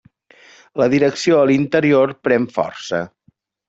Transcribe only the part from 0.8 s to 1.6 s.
La direcció a